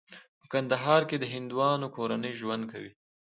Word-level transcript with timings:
په 0.39 0.45
کندهار 0.53 1.01
کې 1.09 1.17
د 1.19 1.25
هندوانو 1.33 1.87
کورنۍ 1.95 2.31
ژوند 2.41 2.63
کوي. 2.71 2.91